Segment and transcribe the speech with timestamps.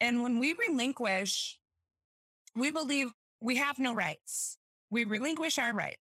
[0.00, 1.58] And when we relinquish,
[2.56, 4.56] we believe we have no rights.
[4.90, 5.98] We relinquish our rights.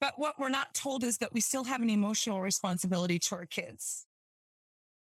[0.00, 3.46] But what we're not told is that we still have an emotional responsibility to our
[3.46, 4.06] kids.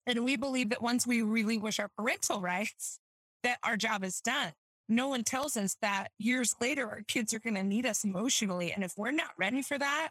[0.06, 2.98] And we believe that once we relinquish our parental rights,
[3.42, 4.52] that our job is done.
[4.88, 8.72] No one tells us that years later, our kids are going to need us emotionally.
[8.72, 10.10] And if we're not ready for that,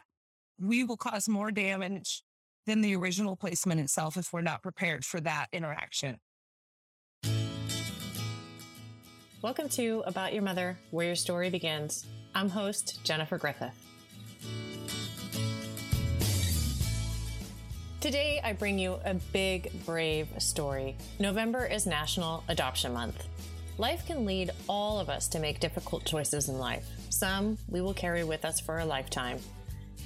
[0.58, 2.22] we will cause more damage
[2.66, 6.18] than the original placement itself if we're not prepared for that interaction.
[9.44, 12.06] Welcome to About Your Mother, where your story begins.
[12.34, 13.74] I'm host Jennifer Griffith.
[18.00, 20.96] Today, I bring you a big, brave story.
[21.18, 23.22] November is National Adoption Month.
[23.76, 26.86] Life can lead all of us to make difficult choices in life.
[27.10, 29.36] Some we will carry with us for a lifetime.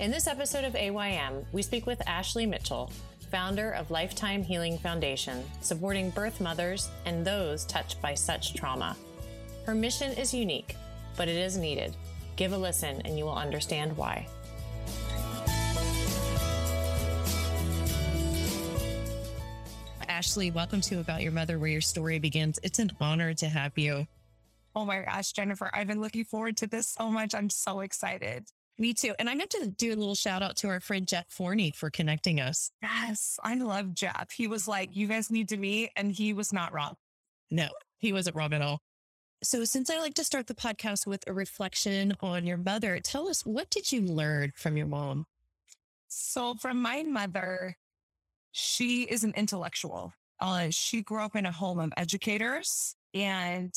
[0.01, 2.91] In this episode of AYM, we speak with Ashley Mitchell,
[3.30, 8.96] founder of Lifetime Healing Foundation, supporting birth mothers and those touched by such trauma.
[9.68, 10.77] Her mission is unique,
[11.15, 11.95] but it is needed.
[12.37, 14.26] Give a listen and you will understand why.
[20.09, 22.59] Ashley, welcome to About Your Mother, where your story begins.
[22.62, 24.06] It's an honor to have you.
[24.74, 27.34] Oh my gosh, Jennifer, I've been looking forward to this so much.
[27.34, 28.46] I'm so excited.
[28.78, 29.15] Me too.
[29.18, 31.90] And I'm going to do a little shout out to our friend Jeff Forney for
[31.90, 32.71] connecting us.
[32.80, 34.30] Yes, I love Jeff.
[34.30, 35.90] He was like, you guys need to meet.
[35.95, 36.95] And he was not wrong.
[37.50, 38.80] No, he wasn't wrong at all.
[39.40, 43.28] So, since I like to start the podcast with a reflection on your mother, tell
[43.28, 45.26] us what did you learn from your mom?
[46.08, 47.76] So, from my mother,
[48.50, 50.12] she is an intellectual.
[50.40, 53.72] Uh, she grew up in a home of educators, and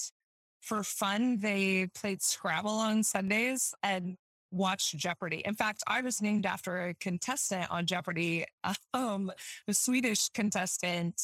[0.61, 4.17] for fun, they played Scrabble on Sundays and
[4.49, 5.43] watched Jeopardy.
[5.45, 8.45] In fact, I was named after a contestant on Jeopardy,
[8.95, 9.31] um,
[9.67, 11.21] the Swedish contestant,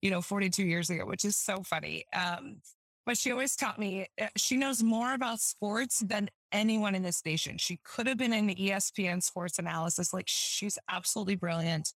[0.00, 2.04] you know, 42 years ago, which is so funny.
[2.12, 2.58] Um,
[3.10, 7.24] but she always taught me uh, she knows more about sports than anyone in this
[7.26, 7.58] nation.
[7.58, 10.14] She could have been in the ESPN sports analysis.
[10.14, 11.92] Like she's absolutely brilliant.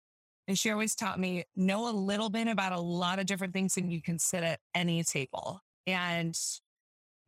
[0.49, 3.77] And she always taught me know a little bit about a lot of different things
[3.77, 5.61] and you can sit at any table.
[5.87, 6.37] And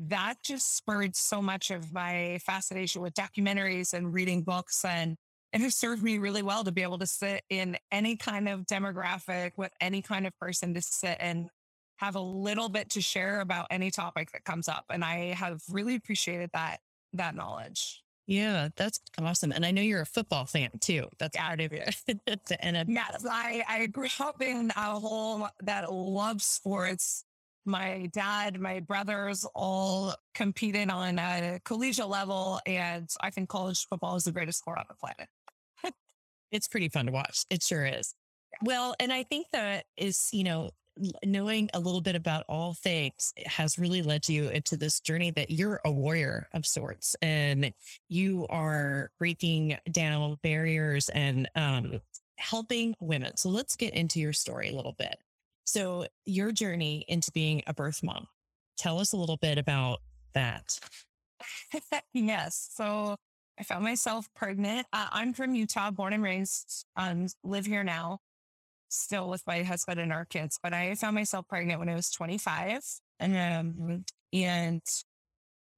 [0.00, 5.14] that just spurred so much of my fascination with documentaries and reading books and
[5.52, 8.62] it has served me really well to be able to sit in any kind of
[8.62, 11.48] demographic with any kind of person to sit and
[11.96, 14.84] have a little bit to share about any topic that comes up.
[14.90, 16.80] And I have really appreciated that,
[17.14, 18.02] that knowledge.
[18.26, 19.52] Yeah, that's awesome.
[19.52, 21.08] And I know you're a football fan too.
[21.18, 21.94] That's out of it.
[22.60, 27.24] and yes, I, I grew up in a home that loves sports.
[27.64, 32.60] My dad, my brothers all competed on a collegiate level.
[32.66, 35.28] And I think college football is the greatest sport on the planet.
[36.50, 37.44] it's pretty fun to watch.
[37.48, 38.14] It sure is.
[38.62, 40.70] Well, and I think that is, you know,
[41.24, 45.50] knowing a little bit about all things has really led you into this journey that
[45.50, 47.72] you're a warrior of sorts and
[48.08, 52.00] you are breaking down barriers and um,
[52.38, 53.36] helping women.
[53.36, 55.16] So let's get into your story a little bit.
[55.64, 58.28] So, your journey into being a birth mom.
[58.78, 59.98] Tell us a little bit about
[60.34, 60.78] that.
[62.14, 62.70] yes.
[62.72, 63.16] So,
[63.58, 64.86] I found myself pregnant.
[64.92, 68.20] Uh, I'm from Utah, born and raised, um, live here now
[68.88, 72.10] still with my husband and our kids, but I found myself pregnant when I was
[72.10, 72.82] 25.
[73.20, 74.82] And, Um, and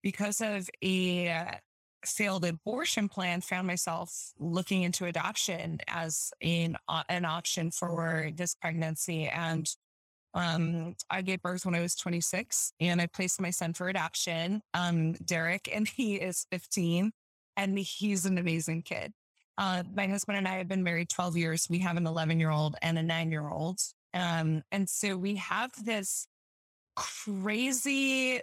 [0.03, 1.59] because of a
[2.07, 8.55] failed abortion plan, found myself looking into adoption as an, uh, an option for this
[8.55, 9.27] pregnancy.
[9.27, 9.69] And
[10.35, 14.63] um, I gave birth when I was 26 and I placed my son for adoption,
[14.75, 17.13] um, Derek, and he is 15
[17.57, 19.13] and he's an amazing kid.
[19.59, 21.67] Uh, my husband and I have been married 12 years.
[21.69, 23.81] We have an 11 year old and a nine year old.
[24.15, 26.29] Um, and so we have this
[26.95, 28.41] crazy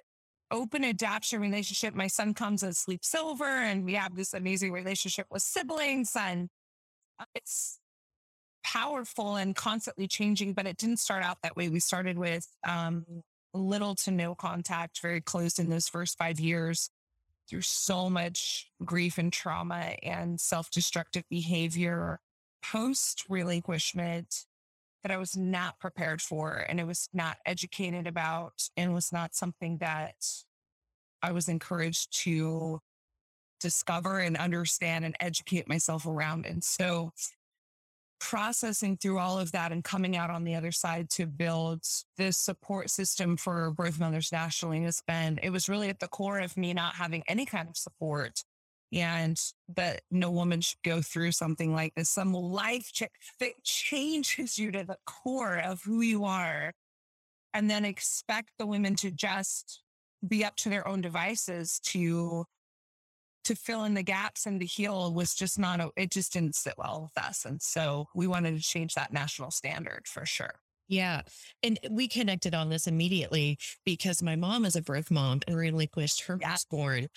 [0.52, 1.96] open adoption relationship.
[1.96, 6.12] My son comes and sleeps over, and we have this amazing relationship with siblings.
[6.20, 6.50] And
[7.34, 7.80] it's
[8.66, 11.70] powerful and constantly changing, but it didn't start out that way.
[11.70, 13.06] We started with um,
[13.54, 16.90] little to no contact, very close in those first five years
[17.50, 22.20] through so much grief and trauma and self destructive behavior
[22.64, 24.46] post relinquishment
[25.04, 29.36] that I was not prepared for and it was not educated about and was not
[29.36, 30.16] something that
[31.22, 32.82] I was encouraged to
[33.60, 36.46] discover and understand and educate myself around.
[36.46, 37.12] And so
[38.26, 41.84] processing through all of that and coming out on the other side to build
[42.18, 46.40] this support system for birth mothers nationally has been, it was really at the core
[46.40, 48.44] of me not having any kind of support
[48.92, 49.40] and
[49.76, 52.92] that no woman should go through something like this, some life
[53.40, 56.74] that changes you to the core of who you are.
[57.54, 59.84] and then expect the women to just
[60.28, 62.44] be up to their own devices to
[63.46, 66.56] to fill in the gaps and to heal was just not a, it just didn't
[66.56, 70.60] sit well with us and so we wanted to change that national standard for sure
[70.88, 71.22] yeah.
[71.64, 76.26] And we connected on this immediately because my mom is a birth mom and relinquished
[76.26, 76.52] her yeah.
[76.52, 77.08] firstborn.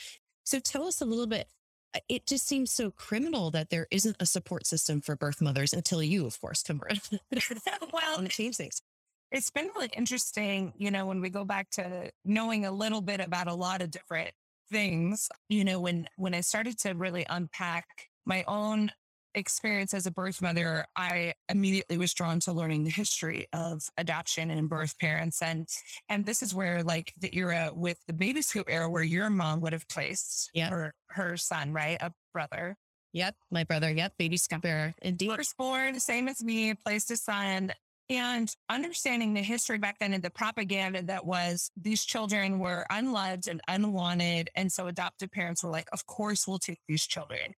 [0.44, 1.48] So tell us a little bit.
[1.94, 5.72] Uh, it just seems so criminal that there isn't a support system for birth mothers
[5.72, 7.00] until you, of course, come around.
[7.92, 8.82] well, and change things.
[9.30, 13.20] It's been really interesting, you know, when we go back to knowing a little bit
[13.20, 14.30] about a lot of different
[14.70, 17.86] things, you know, when when I started to really unpack
[18.26, 18.90] my own
[19.34, 24.50] experience as a birth mother, I immediately was drawn to learning the history of adoption
[24.50, 25.42] and birth parents.
[25.42, 25.68] And
[26.08, 29.60] and this is where like the era with the baby scoop era where your mom
[29.60, 30.70] would have placed yep.
[30.70, 31.98] her her son, right?
[32.00, 32.76] A brother.
[33.14, 33.90] Yep, my brother.
[33.90, 34.94] Yep, baby scoop era.
[35.00, 35.34] Indeed.
[35.34, 37.72] Firstborn, same as me, placed a son.
[38.10, 43.48] And understanding the history back then and the propaganda that was these children were unloved
[43.48, 44.48] and unwanted.
[44.54, 47.52] And so adoptive parents were like, of course, we'll take these children.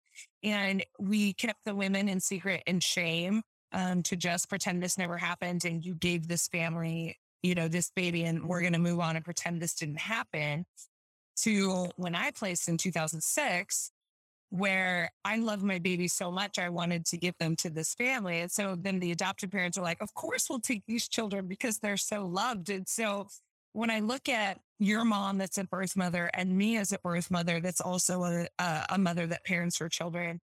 [0.44, 3.44] And we kept the women in secret and shame
[3.74, 5.66] um, to just pretend this never happened.
[5.66, 9.16] And you gave this family, you know, this baby, and we're going to move on
[9.16, 10.66] and pretend this didn't happen.
[11.44, 13.92] To when I placed in 2006,
[14.50, 18.40] where I love my baby so much, I wanted to give them to this family.
[18.40, 21.78] And so then the adopted parents are like, of course we'll take these children because
[21.78, 22.70] they're so loved.
[22.70, 23.28] And so
[23.74, 27.30] when I look at your mom that's a birth mother and me as a birth
[27.30, 30.40] mother that's also a, uh, a mother that parents her children,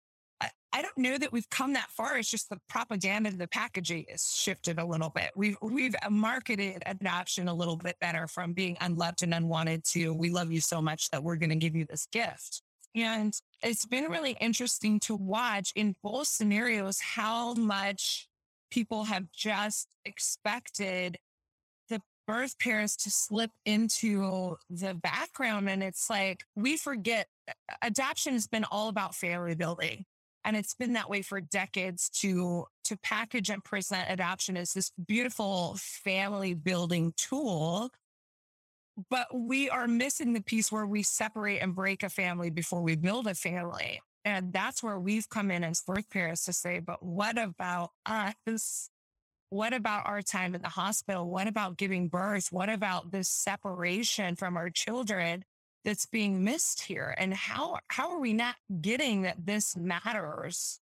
[0.41, 2.17] I, I, don't know that we've come that far.
[2.17, 5.33] It's just the propaganda, the packaging is shifted a little bit.
[5.37, 10.15] We've we've uh, marketed adoption a little bit better from being unloved and unwanted to
[10.15, 12.63] we love you so much that we're going to give you this gift.
[12.95, 18.29] And it's been really interesting to watch in both scenarios how much
[18.71, 21.19] people have just expected
[21.89, 25.69] the birth parents to slip into the background.
[25.69, 27.27] And it's like we forget
[27.83, 30.05] adoption has been all about family building.
[30.45, 34.91] And it's been that way for decades to to package and present adoption as this
[35.07, 37.91] beautiful family building tool
[39.09, 42.97] but we are missing the piece where we separate and break a family before we
[42.97, 44.01] build a family.
[44.25, 48.91] And that's where we've come in as birth parents to say, but what about us?
[49.49, 51.29] What about our time in the hospital?
[51.29, 52.49] What about giving birth?
[52.51, 55.45] What about this separation from our children
[55.85, 57.15] that's being missed here?
[57.17, 60.81] And how, how are we not getting that this matters?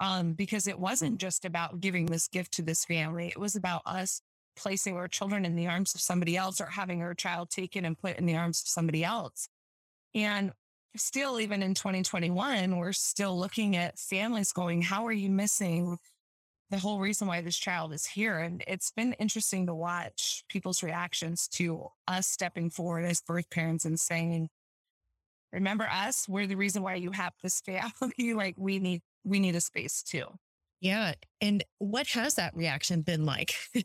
[0.00, 3.28] Um, because it wasn't just about giving this gift to this family.
[3.28, 4.20] It was about us
[4.56, 7.98] placing our children in the arms of somebody else or having our child taken and
[7.98, 9.48] put in the arms of somebody else.
[10.14, 10.52] And
[10.96, 15.98] still, even in 2021, we're still looking at families going, How are you missing
[16.70, 18.38] the whole reason why this child is here?
[18.38, 23.84] And it's been interesting to watch people's reactions to us stepping forward as birth parents
[23.84, 24.48] and saying,
[25.52, 26.26] Remember us?
[26.28, 28.34] We're the reason why you have this family.
[28.34, 30.26] like we need we need a space too.
[30.82, 31.14] Yeah.
[31.40, 33.54] And what has that reaction been like?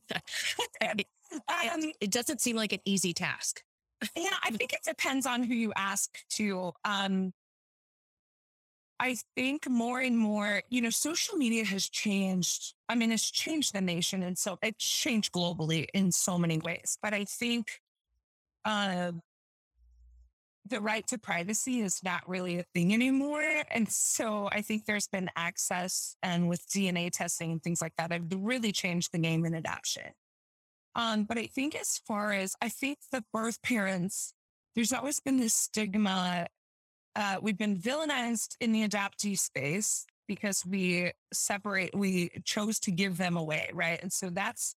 [0.81, 3.61] um, it doesn't seem like an easy task.
[4.15, 6.73] yeah, I think it depends on who you ask to.
[6.83, 7.33] Um,
[8.99, 12.73] I think more and more, you know, social media has changed.
[12.89, 14.23] I mean, it's changed the nation.
[14.23, 16.97] And so it's changed globally in so many ways.
[16.99, 17.79] But I think
[18.65, 19.11] uh,
[20.69, 23.63] the right to privacy is not really a thing anymore.
[23.71, 28.11] And so I think there's been access and with DNA testing and things like that,
[28.11, 30.11] I've really changed the game in adoption.
[30.95, 34.33] Um, but I think as far as I think the birth parents,
[34.75, 36.47] there's always been this stigma.
[37.15, 43.17] Uh, we've been villainized in the adoptee space because we separate, we chose to give
[43.17, 44.01] them away, right?
[44.01, 44.75] And so that's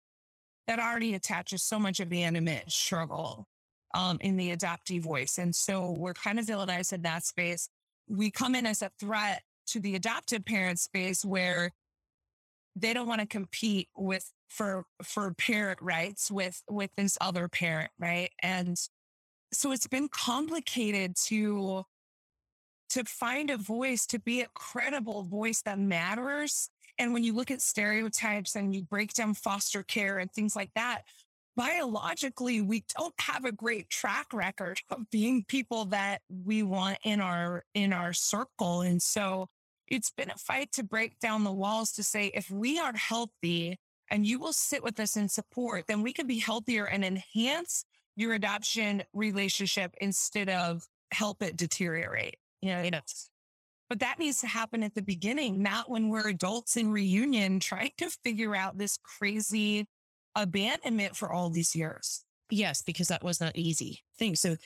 [0.66, 3.48] that already attaches so much of the animate struggle
[3.94, 5.38] um, in the adoptee voice.
[5.38, 7.68] And so we're kind of villainized in that space.
[8.08, 11.70] We come in as a threat to the adoptive parent space where
[12.76, 17.90] they don't want to compete with for for parent rights with with this other parent,
[17.98, 18.30] right?
[18.42, 18.76] And
[19.52, 21.84] so it's been complicated to
[22.90, 26.70] to find a voice, to be a credible voice that matters.
[26.98, 30.70] And when you look at stereotypes and you break down foster care and things like
[30.74, 31.02] that,
[31.60, 37.20] biologically, we don't have a great track record of being people that we want in
[37.20, 38.80] our, in our circle.
[38.80, 39.46] And so
[39.86, 43.78] it's been a fight to break down the walls to say, if we are healthy
[44.10, 47.84] and you will sit with us in support, then we can be healthier and enhance
[48.16, 52.36] your adoption relationship instead of help it deteriorate.
[52.62, 53.00] You know, you know,
[53.90, 57.92] but that needs to happen at the beginning, not when we're adults in reunion trying
[57.98, 59.86] to figure out this crazy
[60.34, 62.24] abandonment for all these years.
[62.50, 64.34] Yes, because that was not easy thing.
[64.34, 64.56] So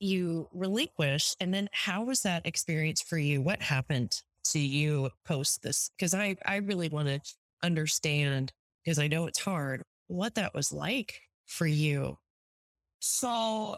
[0.00, 1.34] you relinquish.
[1.40, 3.40] And then how was that experience for you?
[3.42, 5.90] What happened to you post this?
[5.96, 7.20] Because I, I really want to
[7.62, 8.52] understand,
[8.84, 12.18] because I know it's hard, what that was like for you.
[13.00, 13.76] So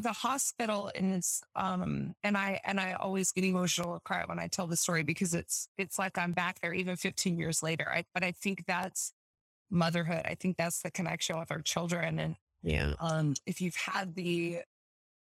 [0.00, 4.38] the hospital and it's um and I and I always get emotional or cry when
[4.38, 7.90] I tell the story because it's it's like I'm back there even 15 years later.
[7.92, 9.12] I, but I think that's
[9.70, 10.22] motherhood.
[10.24, 12.18] I think that's the connection with our children.
[12.18, 14.60] And yeah, um, if you've had the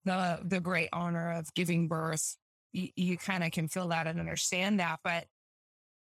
[0.03, 2.37] the the great honor of giving birth,
[2.71, 4.99] you, you kind of can feel that and understand that.
[5.03, 5.25] But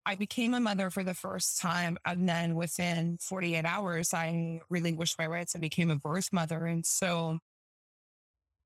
[0.09, 1.99] I became a mother for the first time.
[2.07, 6.65] And then within 48 hours, I relinquished my rights and became a birth mother.
[6.65, 7.41] And so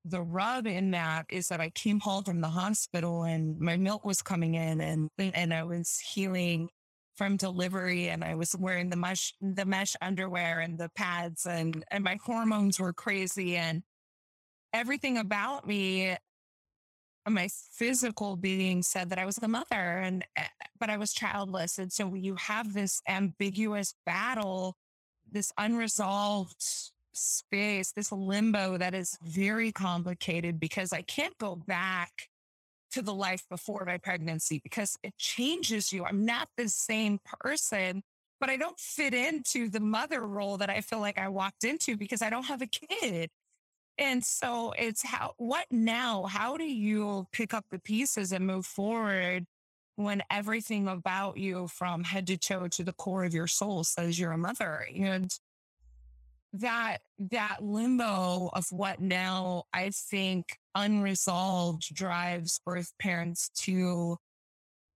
[0.05, 4.05] the rub in that is that I came home from the hospital and my milk
[4.05, 6.69] was coming in and, and I was healing
[7.15, 11.83] from delivery and I was wearing the mesh, the mesh underwear and the pads and,
[11.91, 13.83] and my hormones were crazy and
[14.73, 16.15] everything about me,
[17.27, 20.47] my physical being said that I was the mother and, eh,
[20.79, 21.77] but I was childless.
[21.77, 24.75] And so you have this ambiguous battle,
[25.31, 26.61] this unresolved
[27.13, 32.29] space, this limbo that is very complicated because I can't go back
[32.93, 36.05] to the life before my pregnancy because it changes you.
[36.05, 38.03] I'm not the same person,
[38.39, 41.97] but I don't fit into the mother role that I feel like I walked into
[41.97, 43.29] because I don't have a kid.
[43.97, 46.23] And so it's how, what now?
[46.23, 49.45] How do you pick up the pieces and move forward
[49.95, 54.19] when everything about you from head to toe to the core of your soul says
[54.19, 54.87] you're a mother?
[54.95, 55.31] And
[56.53, 56.99] that
[57.31, 64.17] that limbo of what now I think unresolved drives birth parents to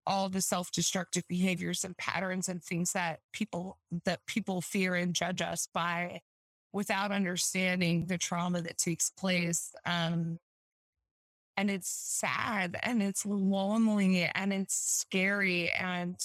[0.07, 5.41] all the self-destructive behaviors and patterns and things that people that people fear and judge
[5.41, 6.21] us by
[6.73, 10.39] without understanding the trauma that takes place um,
[11.57, 16.17] and it's sad and it's lonely and it's scary and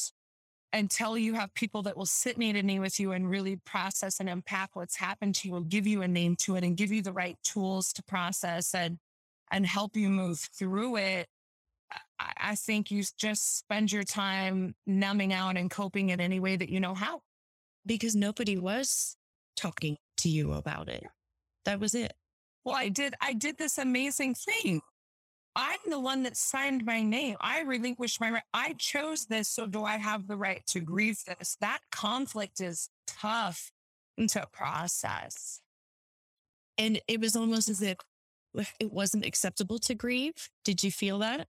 [0.73, 4.19] until you have people that will sit knee to knee with you and really process
[4.19, 6.91] and unpack what's happened to you and give you a name to it and give
[6.91, 8.97] you the right tools to process and
[9.51, 11.27] and help you move through it
[12.19, 16.55] I, I think you just spend your time numbing out and coping in any way
[16.55, 17.21] that you know how.
[17.85, 19.15] Because nobody was
[19.55, 21.03] talking to you about it.
[21.65, 22.13] That was it.
[22.63, 24.81] Well i did i did this amazing thing
[25.55, 27.35] I'm the one that signed my name.
[27.41, 28.43] I relinquished my right.
[28.53, 29.49] I chose this.
[29.49, 31.57] So do I have the right to grieve this?
[31.59, 33.71] That conflict is tough
[34.29, 35.61] to process.
[36.77, 37.97] And it was almost as if
[38.79, 40.49] it wasn't acceptable to grieve.
[40.63, 41.47] Did you feel that?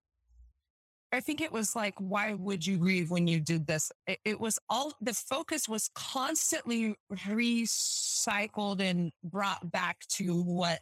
[1.15, 3.93] I think it was like, why would you grieve when you did this?
[4.07, 10.81] It, it, was all the focus was constantly recycled and brought back to what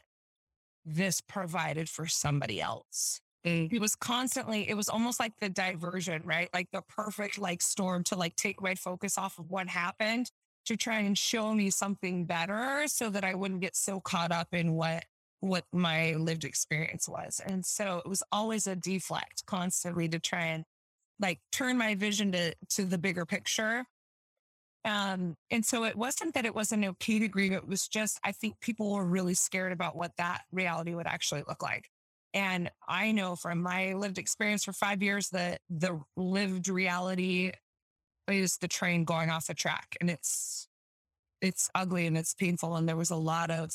[0.95, 3.21] this provided for somebody else.
[3.47, 3.73] Mm.
[3.73, 6.49] It was constantly, it was almost like the diversion, right?
[6.53, 10.31] Like the perfect like storm to like take my focus off of what happened
[10.67, 14.49] to try and show me something better so that I wouldn't get so caught up
[14.53, 15.05] in what
[15.43, 17.41] what my lived experience was.
[17.47, 20.65] And so it was always a deflect constantly to try and
[21.19, 23.87] like turn my vision to to the bigger picture
[24.85, 27.53] um, and so it wasn't that it wasn't okay to grieve.
[27.53, 31.43] It was just, I think people were really scared about what that reality would actually
[31.47, 31.91] look like.
[32.33, 37.53] And I know from my lived experience for five years that the lived reality
[38.29, 40.69] is the train going off the track and it's,
[41.43, 42.77] it's ugly and it's painful.
[42.77, 43.73] And there was a lot of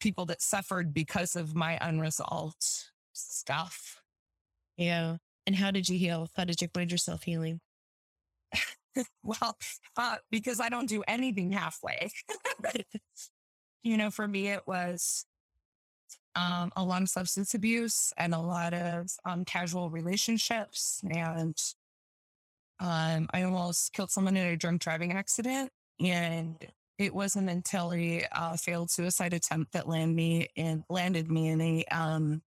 [0.00, 2.64] people that suffered because of my unresolved
[3.12, 4.00] stuff.
[4.76, 5.16] Yeah.
[5.46, 6.28] And how did you heal?
[6.36, 7.60] How did you find yourself healing?
[9.22, 9.56] well,
[9.96, 12.10] uh, because I don't do anything halfway.
[13.82, 15.24] you know, for me, it was
[16.36, 21.00] um, a lot of substance abuse and a lot of um, casual relationships.
[21.08, 21.56] And
[22.78, 25.70] um, I almost killed someone in a drunk driving accident.
[26.00, 26.56] And
[26.98, 31.60] it wasn't until a uh, failed suicide attempt that landed me in landed me in
[31.60, 32.42] a um,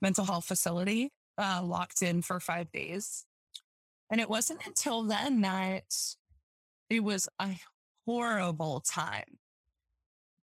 [0.00, 3.24] mental health facility, uh, locked in for five days.
[4.14, 5.92] And it wasn't until then that
[6.88, 7.58] it was a
[8.06, 9.38] horrible time.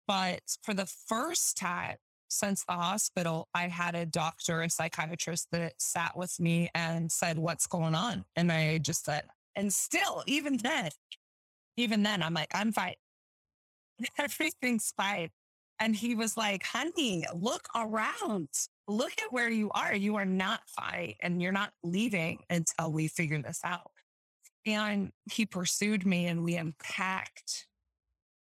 [0.05, 1.95] But for the first time
[2.27, 7.39] since the hospital, I had a doctor, a psychiatrist that sat with me and said,
[7.39, 8.25] What's going on?
[8.35, 9.23] And I just said,
[9.55, 10.89] and still, even then,
[11.77, 12.95] even then, I'm like, I'm fine.
[14.19, 15.29] Everything's fine.
[15.79, 18.49] And he was like, honey, look around.
[18.87, 19.95] Look at where you are.
[19.95, 23.91] You are not fine and you're not leaving until we figure this out.
[24.65, 27.67] And he pursued me and we unpacked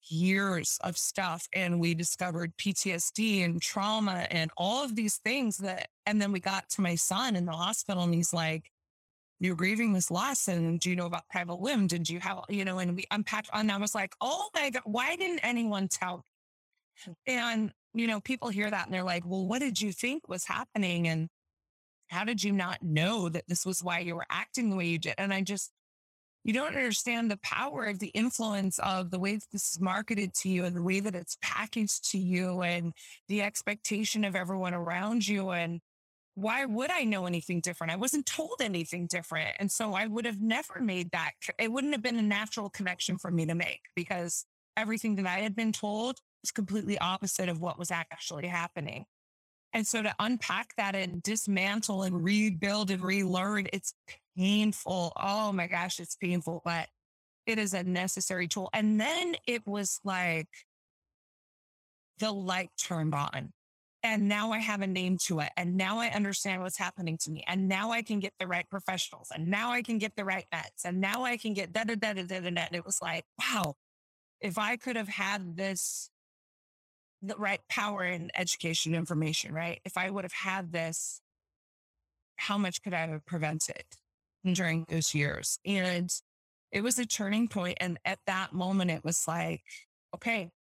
[0.09, 5.89] years of stuff and we discovered PTSD and trauma and all of these things that,
[6.07, 8.71] and then we got to my son in the hospital and he's like,
[9.39, 11.87] you're grieving this loss and do you know about private limb?
[11.87, 14.83] Did you have, you know, and we unpacked and I was like, oh my God,
[14.85, 16.23] why didn't anyone tell me?
[17.05, 17.13] Hmm.
[17.27, 20.45] And, you know, people hear that and they're like, well, what did you think was
[20.45, 21.09] happening?
[21.09, 21.29] And
[22.09, 24.99] how did you not know that this was why you were acting the way you
[24.99, 25.15] did?
[25.19, 25.71] And I just,
[26.45, 30.49] you don't understand the power of the influence of the way this is marketed to
[30.49, 32.93] you and the way that it's packaged to you and
[33.29, 35.51] the expectation of everyone around you.
[35.51, 35.81] And
[36.35, 37.93] why would I know anything different?
[37.93, 39.57] I wasn't told anything different.
[39.61, 41.33] And so I would have never made that.
[41.59, 44.47] It wouldn't have been a natural connection for me to make because
[44.77, 46.19] everything that I had been told
[46.51, 49.05] completely opposite of what was actually happening.
[49.73, 53.95] And so to unpack that and dismantle and rebuild and relearn, it's
[54.37, 55.13] painful.
[55.17, 56.89] Oh my gosh, it's painful, but
[57.47, 58.69] it is a necessary tool.
[58.73, 60.49] And then it was like
[62.19, 63.53] the light turned on.
[64.05, 65.51] And now I have a name to it.
[65.57, 67.45] And now I understand what's happening to me.
[67.47, 69.29] And now I can get the right professionals.
[69.33, 70.85] And now I can get the right meds.
[70.85, 72.47] And now I can get da da da da da da.
[72.47, 73.75] And it was like, wow,
[74.41, 76.11] if I could have had this,
[77.23, 79.81] the right power in education information, right?
[79.85, 81.21] If I would have had this,
[82.37, 83.85] how much could I have prevented?
[84.51, 85.59] during those years.
[85.65, 86.11] And
[86.71, 87.79] it was a turning point.
[87.81, 89.63] And at that moment, it was like,
[90.15, 90.51] okay,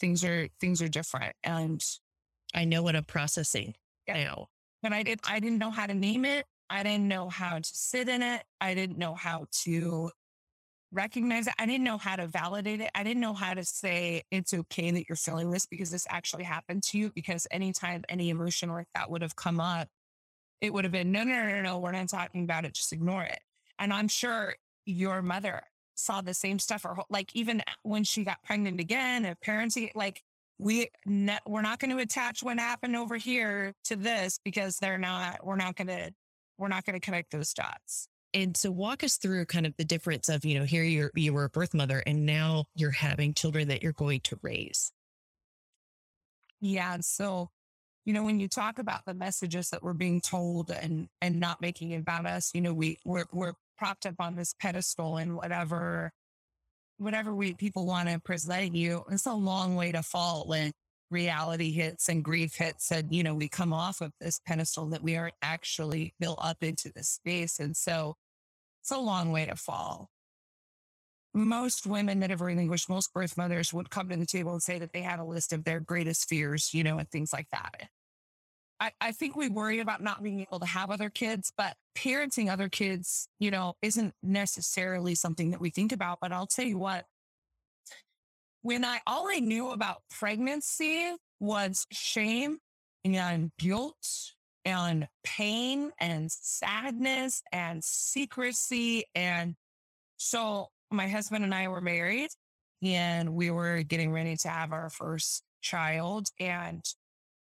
[0.00, 1.34] things are, things are different.
[1.42, 1.82] And
[2.54, 3.74] I know what I'm processing
[4.06, 4.24] yeah.
[4.24, 4.46] now.
[4.82, 6.44] But I did, I didn't know how to name it.
[6.68, 8.42] I didn't know how to sit in it.
[8.60, 10.10] I didn't know how to
[10.94, 11.54] recognize it.
[11.58, 12.90] I didn't know how to validate it.
[12.94, 16.44] I didn't know how to say it's okay that you're feeling this because this actually
[16.44, 17.10] happened to you.
[17.14, 19.88] Because anytime any emotion like that would have come up,
[20.60, 22.74] it would have been, no, no, no, no, we're not talking about it.
[22.74, 23.40] Just ignore it.
[23.78, 24.54] And I'm sure
[24.86, 25.62] your mother
[25.96, 30.22] saw the same stuff or like even when she got pregnant again, a parenting, like
[30.58, 34.98] we, ne- we're not going to attach what happened over here to this because they're
[34.98, 36.12] not, we're not going to,
[36.56, 38.08] we're not going to connect those dots.
[38.34, 41.32] And so walk us through kind of the difference of, you know, here you're, you
[41.32, 44.92] were a birth mother and now you're having children that you're going to raise.
[46.60, 46.98] Yeah.
[47.00, 47.50] So
[48.04, 51.60] you know, when you talk about the messages that we're being told and and not
[51.60, 55.36] making it about us, you know, we we're we're propped up on this pedestal and
[55.36, 56.12] whatever
[56.98, 59.04] whatever we people want to present you.
[59.10, 60.72] It's a long way to fall when
[61.10, 65.02] reality hits and grief hits and you know we come off of this pedestal that
[65.02, 67.58] we aren't actually built up into this space.
[67.58, 68.16] And so
[68.84, 70.10] it's a long way to fall
[71.34, 74.78] most women that have relinquished, most birth mothers would come to the table and say
[74.78, 77.88] that they had a list of their greatest fears, you know, and things like that.
[78.78, 82.50] I, I think we worry about not being able to have other kids, but parenting
[82.50, 86.18] other kids, you know, isn't necessarily something that we think about.
[86.20, 87.04] But I'll tell you what,
[88.62, 92.58] when I all I knew about pregnancy was shame
[93.04, 94.33] and guilt
[94.64, 99.04] and pain and sadness and secrecy.
[99.14, 99.54] And
[100.16, 102.30] so my husband and I were married
[102.82, 106.28] and we were getting ready to have our first child.
[106.38, 106.82] And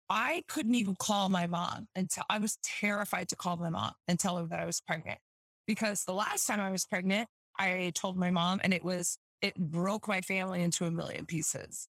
[0.09, 4.19] I couldn't even call my mom until I was terrified to call my mom and
[4.19, 5.19] tell her that I was pregnant.
[5.65, 7.27] Because the last time I was pregnant,
[7.59, 11.87] I told my mom and it was, it broke my family into a million pieces.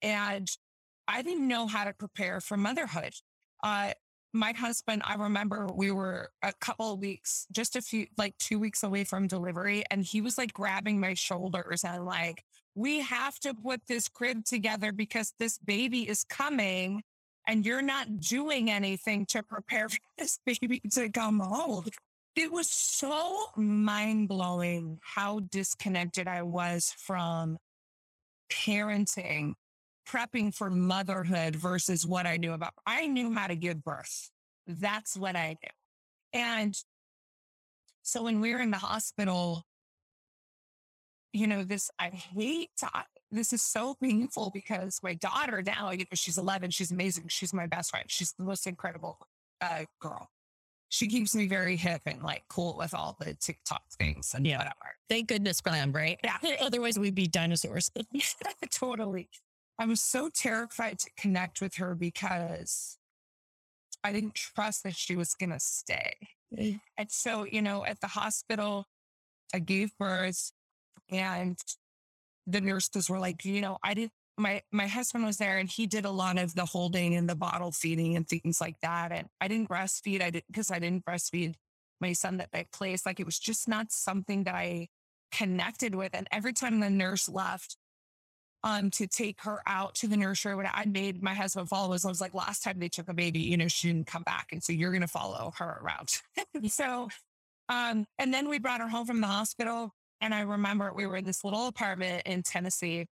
[0.00, 0.48] And
[1.06, 3.12] I didn't know how to prepare for motherhood.
[3.62, 3.92] Uh,
[4.34, 8.58] my husband, I remember we were a couple of weeks, just a few, like two
[8.58, 9.84] weeks away from delivery.
[9.90, 12.44] And he was like grabbing my shoulders and like,
[12.74, 17.02] we have to put this crib together because this baby is coming
[17.46, 21.86] and you're not doing anything to prepare for this baby to come home.
[22.34, 27.58] It was so mind blowing how disconnected I was from
[28.50, 29.54] parenting
[30.08, 32.74] prepping for motherhood versus what I knew about.
[32.86, 34.30] I knew how to give birth.
[34.66, 36.40] That's what I knew.
[36.40, 36.76] And
[38.02, 39.64] so when we were in the hospital,
[41.32, 42.88] you know, this, I hate to,
[43.30, 47.24] this is so painful because my daughter now, you know, she's 11, she's amazing.
[47.28, 48.04] She's my best friend.
[48.08, 49.18] She's the most incredible
[49.60, 50.30] uh, girl.
[50.90, 54.58] She keeps me very hip and like cool with all the TikTok things and yeah.
[54.58, 54.74] whatever.
[55.08, 56.20] Thank goodness for them, right?
[56.22, 56.36] Yeah.
[56.60, 57.90] Otherwise, we'd be dinosaurs.
[58.70, 59.28] totally.
[59.78, 62.98] I was so terrified to connect with her because
[64.04, 66.14] I didn't trust that she was going to stay.
[66.54, 66.80] Mm.
[66.96, 68.86] And so, you know, at the hospital,
[69.52, 70.52] I gave birth
[71.10, 71.58] and
[72.46, 75.86] the nurses were like, you know, I didn't, my, my husband was there and he
[75.86, 79.10] did a lot of the holding and the bottle feeding and things like that.
[79.10, 80.22] And I didn't breastfeed.
[80.22, 81.54] I didn't, because I didn't breastfeed
[82.00, 83.06] my son that I placed.
[83.06, 84.88] Like it was just not something that I
[85.32, 86.14] connected with.
[86.14, 87.76] And every time the nurse left,
[88.64, 90.54] um, to take her out to the nursery.
[90.54, 93.14] When I made my husband follow us, I was like, last time they took a
[93.14, 94.48] baby, you know, she didn't come back.
[94.52, 96.22] And so you're going to follow her around.
[96.68, 97.10] so,
[97.68, 99.92] um, and then we brought her home from the hospital.
[100.22, 103.06] And I remember we were in this little apartment in Tennessee.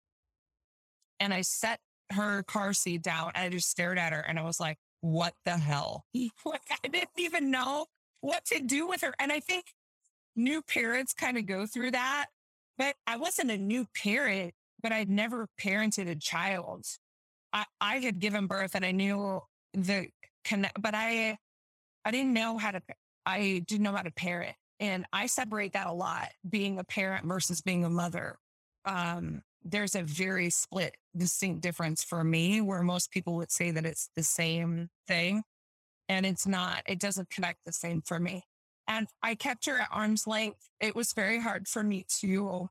[1.19, 1.81] And I set
[2.13, 5.33] her car seat down and I just stared at her and I was like, what
[5.47, 6.05] the hell?
[6.15, 7.87] like, I didn't even know
[8.21, 9.15] what to do with her.
[9.19, 9.65] And I think
[10.37, 12.27] new parents kind of go through that.
[12.77, 16.87] But I wasn't a new parent but I'd never parented a child.
[17.53, 19.41] I, I had given birth and I knew
[19.75, 20.09] the
[20.45, 21.38] connect, but I,
[22.05, 22.83] I didn't know how to,
[23.27, 24.57] I didn't know how to parent.
[24.81, 28.37] And I separate that a lot, being a parent versus being a mother.
[28.85, 33.85] Um, there's a very split, distinct difference for me where most people would say that
[33.85, 35.43] it's the same thing.
[36.09, 38.45] And it's not, it doesn't connect the same for me.
[38.87, 40.71] And I kept her at arm's length.
[40.81, 42.69] It was very hard for me to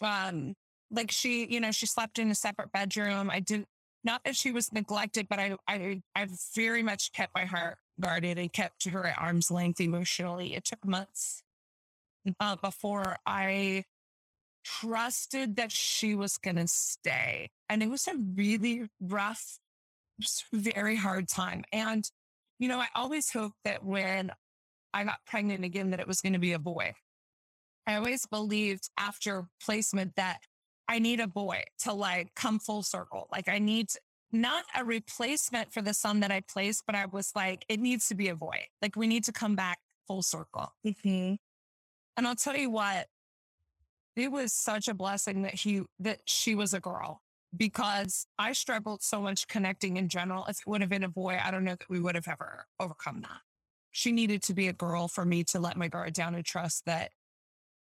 [0.00, 0.54] um,
[0.90, 3.30] like she, you know, she slept in a separate bedroom.
[3.30, 3.68] I didn't,
[4.02, 8.38] not that she was neglected, but I, I, I very much kept my heart guarded
[8.38, 10.54] and kept her at arm's length emotionally.
[10.54, 11.42] It took months
[12.40, 13.84] uh, before I
[14.64, 17.50] trusted that she was going to stay.
[17.68, 19.58] And it was a really rough,
[20.52, 21.64] very hard time.
[21.72, 22.10] And,
[22.58, 24.32] you know, I always hoped that when
[24.92, 26.94] I got pregnant again, that it was going to be a boy.
[27.86, 30.40] I always believed after placement that
[30.90, 33.28] I need a boy to like come full circle.
[33.30, 33.90] Like I need
[34.32, 38.08] not a replacement for the son that I placed, but I was like, it needs
[38.08, 38.64] to be a boy.
[38.82, 40.72] Like we need to come back full circle.
[40.84, 41.34] Mm-hmm.
[42.16, 43.06] And I'll tell you what,
[44.16, 47.22] it was such a blessing that he, that she was a girl
[47.56, 50.44] because I struggled so much connecting in general.
[50.46, 52.66] If it would have been a boy, I don't know that we would have ever
[52.80, 53.42] overcome that.
[53.92, 56.84] She needed to be a girl for me to let my guard down and trust
[56.86, 57.12] that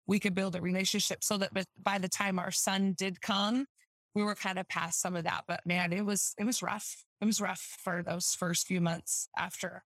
[0.06, 1.50] we could build a relationship so that
[1.82, 3.66] by the time our son did come,
[4.14, 5.44] we were kind of past some of that.
[5.46, 7.04] But man, it was, it was rough.
[7.20, 9.82] It was rough for those first few months after.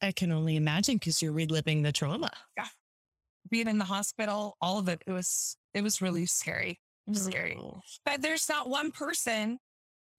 [0.00, 2.30] I can only imagine because you're reliving the trauma.
[2.56, 2.68] Yeah.
[3.50, 6.80] Being in the hospital, all of it, it was, it was really scary.
[7.06, 7.58] It was scary.
[7.60, 7.80] Oh.
[8.04, 9.58] But there's not one person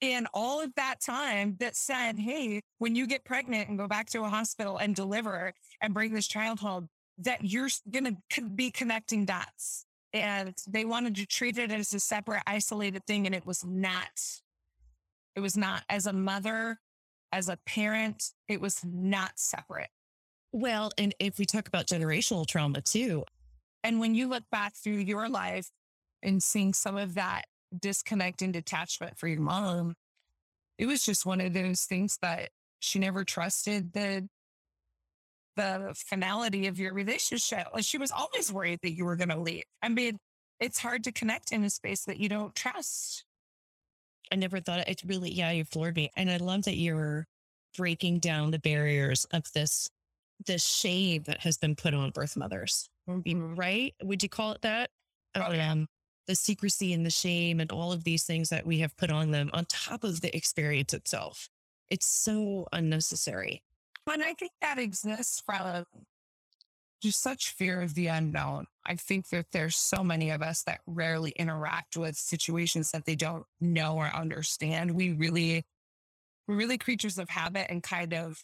[0.01, 4.07] in all of that time that said, Hey, when you get pregnant and go back
[4.11, 8.71] to a hospital and deliver and bring this child home, that you're going to be
[8.71, 9.85] connecting dots.
[10.13, 13.25] And they wanted to treat it as a separate, isolated thing.
[13.25, 14.19] And it was not.
[15.35, 15.83] It was not.
[15.89, 16.79] As a mother,
[17.31, 19.89] as a parent, it was not separate.
[20.53, 23.25] Well, and if we talk about generational trauma too.
[23.83, 25.69] And when you look back through your life
[26.23, 27.45] and seeing some of that
[27.77, 29.95] disconnect and detachment for your mom,
[30.77, 34.29] it was just one of those things that she never trusted the
[35.55, 37.67] the finality of your relationship.
[37.73, 39.63] Like she was always worried that you were going to leave.
[39.81, 40.17] I mean,
[40.59, 43.25] it's hard to connect in a space that you don't trust.
[44.31, 46.09] I never thought it, it's really, yeah, you floored me.
[46.15, 47.25] And I love that you're
[47.77, 49.89] breaking down the barriers of this,
[50.45, 53.93] this shame that has been put on birth mothers, right?
[54.03, 54.89] Would you call it that?
[55.35, 55.71] Oh, yeah.
[55.71, 55.87] Um,
[56.27, 59.31] the secrecy and the shame and all of these things that we have put on
[59.31, 61.49] them on top of the experience itself.
[61.89, 63.61] It's so unnecessary.
[64.11, 65.85] And I think that exists from
[67.01, 68.65] just such fear of the unknown.
[68.85, 73.15] I think that there's so many of us that rarely interact with situations that they
[73.15, 74.91] don't know or understand.
[74.91, 75.65] We really,
[76.47, 78.43] we're really creatures of habit and kind of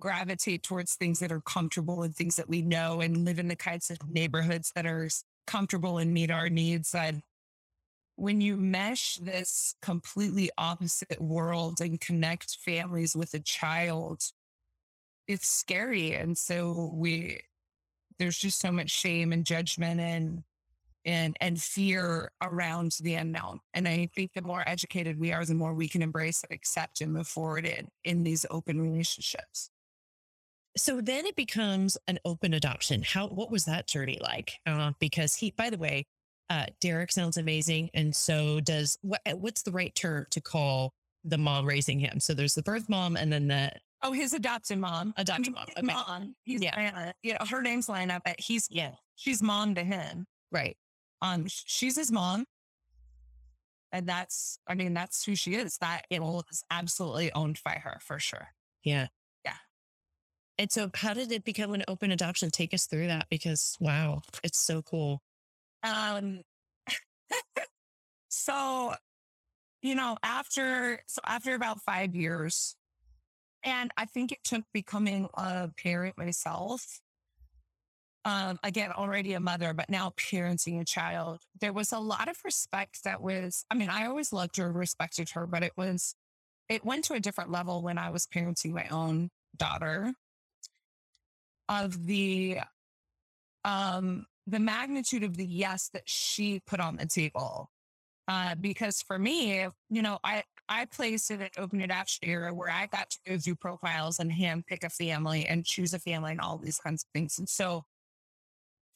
[0.00, 3.56] gravitate towards things that are comfortable and things that we know and live in the
[3.56, 5.08] kinds of neighborhoods that are
[5.46, 6.94] comfortable and meet our needs.
[6.94, 7.22] And
[8.16, 14.22] when you mesh this completely opposite world and connect families with a child,
[15.28, 16.14] it's scary.
[16.14, 17.40] And so we,
[18.18, 20.42] there's just so much shame and judgment and,
[21.04, 23.60] and, and fear around the unknown.
[23.74, 27.00] And I think the more educated we are, the more we can embrace and accept
[27.00, 29.70] and move forward in, in these open relationships.
[30.76, 33.02] So then it becomes an open adoption.
[33.02, 34.52] How, what was that journey like?
[34.66, 36.06] Uh, because he, by the way,
[36.50, 37.90] uh, Derek sounds amazing.
[37.94, 40.92] And so does what, what's the right term to call
[41.24, 42.20] the mom raising him?
[42.20, 45.12] So there's the birth mom and then the Oh, his adopted mom.
[45.16, 45.66] Adopted mom.
[45.76, 45.86] Okay.
[45.86, 46.34] Mom.
[46.44, 47.12] He's, yeah.
[47.22, 50.26] you know, her name's line up, but he's, yeah, she's mom to him.
[50.52, 50.76] Right.
[51.20, 52.44] Um, she's his mom.
[53.90, 55.78] And that's, I mean, that's who she is.
[55.78, 58.48] That it it is absolutely owned by her for sure.
[58.84, 59.08] Yeah.
[59.44, 59.56] Yeah.
[60.58, 62.50] And so how did it become an open adoption?
[62.50, 65.22] Take us through that because wow, it's so cool.
[65.82, 66.42] Um,
[68.28, 68.92] so,
[69.82, 72.76] you know, after, so after about five years,
[73.62, 77.00] and I think it took becoming a parent myself
[78.28, 82.36] um, again, already a mother, but now parenting a child, there was a lot of
[82.44, 86.14] respect that was, I mean, I always loved her, respected her, but it was,
[86.68, 90.12] it went to a different level when I was parenting my own daughter
[91.70, 92.58] of the,
[93.64, 97.70] um, the magnitude of the yes that she put on the table.
[98.26, 102.70] Uh, because for me, you know, I, I placed it at Open Adoption era where
[102.70, 106.32] I got to go through profiles and hand pick a family and choose a family
[106.32, 107.38] and all these kinds of things.
[107.38, 107.84] And so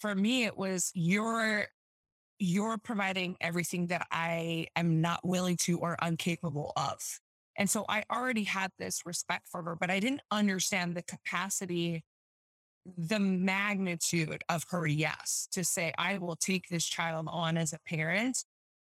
[0.01, 1.67] for me, it was you're
[2.39, 6.99] you're providing everything that I am not willing to or incapable of.
[7.57, 12.05] And so I already had this respect for her, but I didn't understand the capacity,
[12.85, 17.79] the magnitude of her yes to say, I will take this child on as a
[17.87, 18.45] parent.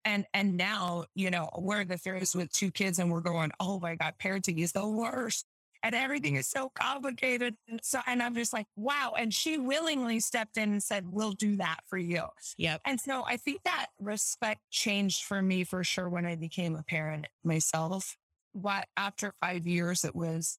[0.04, 3.80] And and now, you know, we're the throws with two kids and we're going, oh
[3.80, 5.46] my God, parenting is the worst
[5.84, 7.54] and everything is so complicated.
[7.68, 9.12] And so, and I'm just like, wow.
[9.18, 12.24] And she willingly stepped in and said, we'll do that for you.
[12.56, 12.80] Yep.
[12.86, 16.82] And so I think that respect changed for me for sure when I became a
[16.82, 18.16] parent myself.
[18.52, 20.58] What after five years, it was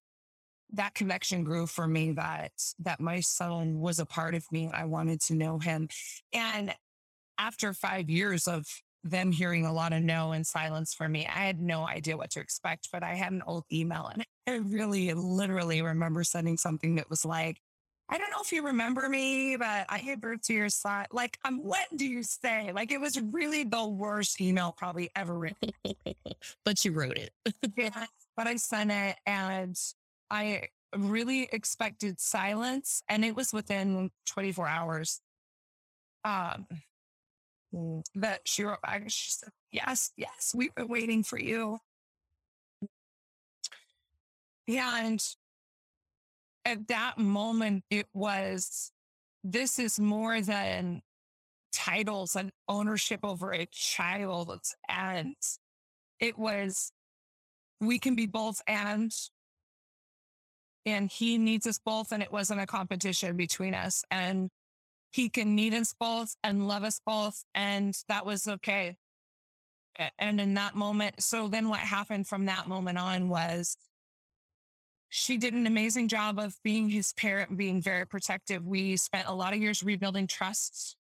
[0.73, 4.69] that connection grew for me that, that my son was a part of me.
[4.71, 5.89] I wanted to know him.
[6.33, 6.75] And
[7.39, 8.67] after five years of
[9.05, 11.25] them hearing a lot of no and silence for me.
[11.27, 14.55] I had no idea what to expect, but I had an old email and I
[14.55, 17.61] really literally remember sending something that was like,
[18.09, 21.05] I don't know if you remember me, but I gave birth to your son.
[21.11, 22.71] Like, um, what do you say?
[22.71, 25.71] Like, it was really the worst email probably ever written.
[26.65, 27.31] but you wrote it.
[27.75, 28.05] yeah,
[28.37, 29.75] but I sent it and
[30.29, 33.01] I really expected silence.
[33.09, 35.21] And it was within 24 hours.
[36.23, 36.67] Um,
[37.75, 38.03] Mm.
[38.15, 39.01] that she wrote back.
[39.01, 41.79] and She said, Yes, yes, we've been waiting for you.
[44.67, 45.21] And
[46.63, 48.91] at that moment, it was
[49.43, 51.01] this is more than
[51.71, 54.59] titles and ownership over a child.
[54.89, 55.35] And
[56.19, 56.91] it was,
[57.81, 59.13] we can be both and.
[60.87, 62.11] And he needs us both.
[62.11, 64.03] And it wasn't a competition between us.
[64.09, 64.49] And
[65.15, 67.45] he can need us both and love us both.
[67.55, 68.97] And that was okay.
[70.19, 73.77] And in that moment, so then what happened from that moment on was
[75.07, 78.67] she did an amazing job of being his parent, being very protective.
[78.67, 80.97] We spent a lot of years rebuilding trusts.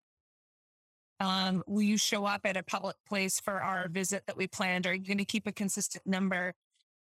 [1.19, 4.88] Um, will you show up at a public place for our visit that we planned?
[4.88, 6.56] Are you going to keep a consistent number?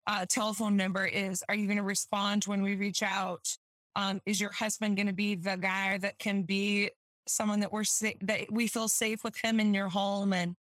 [0.08, 3.58] Uh, telephone number is, are you going to respond when we reach out?
[3.96, 6.92] Um, is your husband going to be the guy that can be
[7.28, 10.56] someone that we're sa- that we feel safe with him in your home and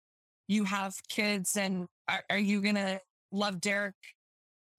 [0.48, 3.00] you have kids and are, are you going to
[3.32, 3.96] love Derek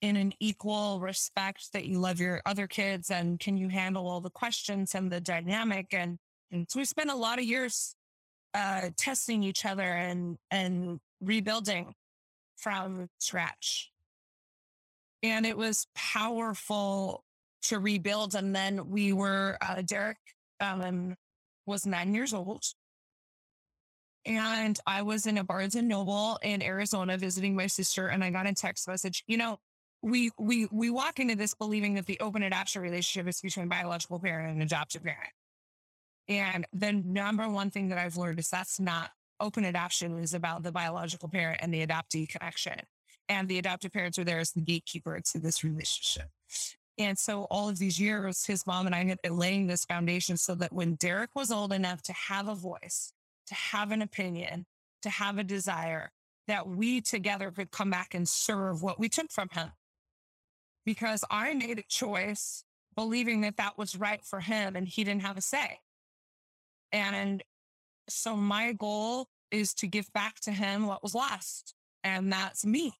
[0.00, 3.10] in an equal respect that you love your other kids?
[3.10, 5.88] And can you handle all the questions and the dynamic?
[5.92, 6.18] And,
[6.52, 7.96] and so we spent a lot of years
[8.54, 11.94] uh, testing each other and and rebuilding
[12.56, 13.90] from scratch.
[15.22, 17.23] And it was powerful
[17.64, 18.35] to rebuild.
[18.35, 20.18] And then we were, uh, Derek
[20.61, 21.16] um,
[21.66, 22.64] was nine years old.
[24.27, 28.31] And I was in a Barnes and Noble in Arizona visiting my sister, and I
[28.31, 29.22] got a text message.
[29.27, 29.59] You know,
[30.00, 34.18] we we we walk into this believing that the open adoption relationship is between biological
[34.18, 35.31] parent and adoptive parent.
[36.29, 40.62] And the number one thing that I've learned is that's not open adoption is about
[40.62, 42.81] the biological parent and the adoptee connection.
[43.29, 46.29] And the adoptive parents are there as the gatekeeper to this relationship.
[46.98, 50.37] And so all of these years, his mom and I had been laying this foundation
[50.37, 53.12] so that when Derek was old enough to have a voice,
[53.48, 54.66] to have an opinion,
[55.02, 56.12] to have a desire,
[56.46, 59.72] that we together could come back and serve what we took from him.
[60.85, 65.22] Because I made a choice believing that that was right for him and he didn't
[65.22, 65.80] have a say.
[66.92, 67.42] And
[68.09, 71.74] so my goal is to give back to him what was lost.
[72.04, 72.92] And that's me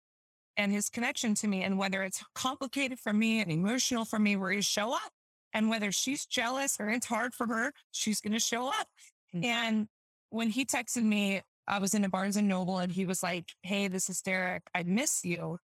[0.57, 4.37] and his connection to me and whether it's complicated for me and emotional for me
[4.37, 5.11] where he show up
[5.53, 8.89] and whether she's jealous or it's hard for her, she's going to show up.
[9.35, 9.45] Mm-hmm.
[9.45, 9.89] And
[10.31, 13.47] when he texted me, I was in a Barnes and Noble and he was like,
[13.63, 14.63] Hey, this is Derek.
[14.75, 15.59] I miss you.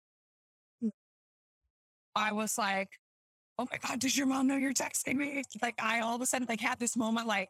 [0.85, 0.91] Mm.
[2.15, 2.89] I was like,
[3.59, 5.43] Oh my God, does your mom know you're texting me?
[5.63, 7.49] Like I all of a sudden like had this moment like,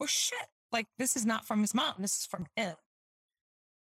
[0.00, 1.94] oh shit, like this is not from his mom.
[1.98, 2.74] This is from him.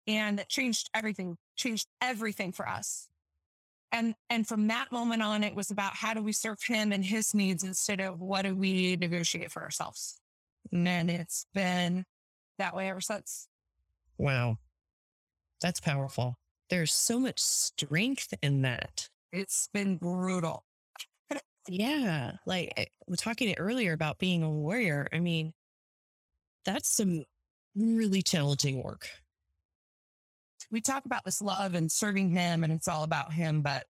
[0.06, 3.08] And it changed everything changed everything for us.
[3.92, 7.04] And, and from that moment on, it was about how do we serve him and
[7.04, 10.18] his needs instead of what do we negotiate for ourselves?
[10.72, 12.04] And it's been
[12.58, 13.48] that way ever since.
[14.16, 14.56] Wow.
[15.60, 16.38] That's powerful.
[16.70, 19.08] There's so much strength in that.
[19.30, 20.64] It's been brutal.
[21.68, 22.32] Yeah.
[22.46, 25.06] Like eh, we're talking earlier about being a warrior.
[25.12, 25.52] I mean,
[26.64, 27.24] that's some
[27.76, 29.08] really challenging work.
[30.72, 33.84] We talk about this love and serving him and it's all about him, but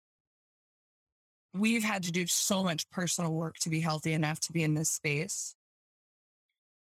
[1.54, 4.76] we've had to do so much personal work to be healthy enough to be in
[4.76, 5.56] this space.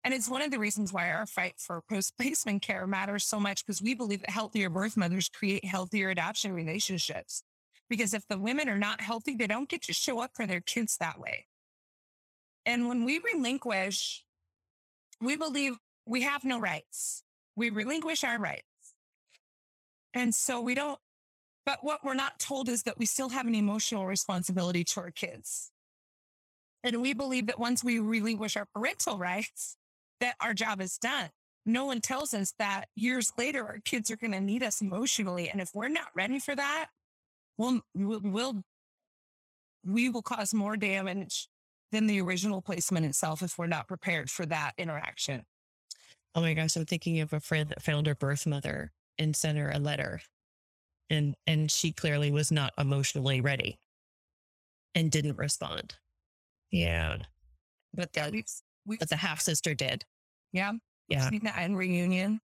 [0.04, 3.40] And it's one of the reasons why our fight for post placement care matters so
[3.40, 7.44] much because we believe that healthier birth mothers create healthier adoption relationships.
[7.90, 10.62] Because if the women are not healthy, they don't get to show up for their
[10.62, 11.48] kids that way.
[12.66, 14.24] And when we relinquish,
[15.20, 15.74] we believe
[16.06, 17.24] we have no rights.
[17.56, 18.71] We relinquish our rights.
[20.14, 21.00] And so we don't,
[21.66, 25.12] but what we're not told is that we still have an emotional responsibility to our
[25.12, 25.72] kids.
[26.84, 29.78] And we believe that once we relinquish our parental rights,
[30.20, 31.30] that our job is done.
[31.66, 35.50] No one tells us that years later, our kids are going to need us emotionally.
[35.50, 36.88] And if we're not ready for that,
[37.58, 38.64] we'll, we'll,
[39.86, 41.48] we will cause more damage
[41.92, 45.44] than the original placement itself if we're not prepared for that interaction.
[46.34, 49.58] Oh my gosh, I'm thinking of a friend that found her birth mother and sent
[49.58, 50.22] her a letter.
[51.10, 53.80] And and she clearly was not emotionally ready
[54.96, 55.96] and didn't respond.
[56.72, 57.18] Yeah.
[57.94, 60.06] But that we, but the half sister did.
[60.54, 60.74] Yeah.
[61.08, 61.30] Yeah.
[61.30, 62.40] Seen that in reunion.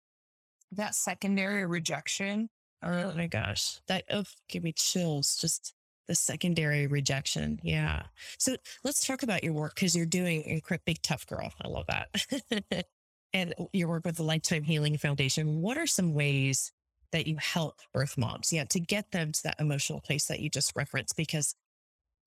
[0.72, 2.50] That secondary rejection.
[2.82, 3.80] Oh my gosh.
[3.88, 5.38] That oh, give me chills.
[5.40, 5.74] Just
[6.08, 7.60] the secondary rejection.
[7.64, 8.04] Yeah.
[8.38, 11.52] So let's talk about your work because you're doing a big tough girl.
[11.62, 12.86] I love that.
[13.34, 15.62] and your work with the Lifetime Healing Foundation.
[15.62, 16.72] What are some ways
[17.12, 18.54] that you help birth moms?
[18.54, 21.56] Yeah, to get them to that emotional place that you just referenced because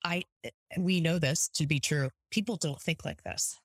[0.04, 0.22] I
[0.78, 2.10] we know this to be true.
[2.30, 3.58] People don't think like this.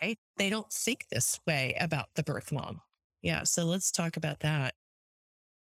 [0.00, 2.80] I, they don't think this way about the birth mom.
[3.20, 3.42] Yeah.
[3.44, 4.74] So let's talk about that.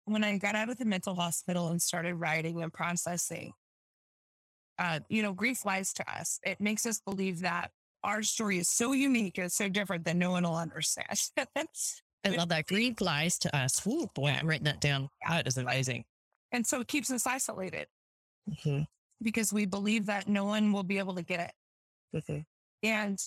[0.05, 3.53] When I got out of the mental hospital and started writing and processing,
[4.77, 6.39] uh, you know, grief lies to us.
[6.43, 7.71] It makes us believe that
[8.05, 11.07] our story is so unique and so different that no one will understand.
[12.25, 12.67] I love that.
[12.67, 13.85] Grief lies to us.
[13.85, 15.09] Ooh, boy, I'm writing that down.
[15.27, 16.05] That is amazing.
[16.51, 17.87] And so it keeps us isolated
[18.49, 18.83] mm-hmm.
[19.21, 21.51] because we believe that no one will be able to get it.
[22.17, 22.39] Mm-hmm.
[22.83, 23.19] And